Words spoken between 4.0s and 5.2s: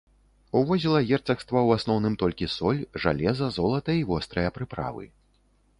і вострыя прыправы.